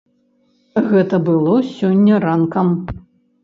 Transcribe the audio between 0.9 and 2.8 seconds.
Гэта было сёння ранкам.